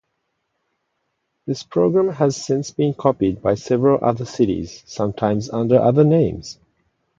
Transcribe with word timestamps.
The 1.45 1.63
program 1.69 2.09
has 2.09 2.35
since 2.35 2.71
been 2.71 2.95
copied 2.95 3.39
by 3.43 3.53
several 3.53 4.03
other 4.03 4.25
cities, 4.25 4.81
sometimes 4.87 5.51
under 5.51 5.79
other 5.79 6.03
names. 6.03 6.57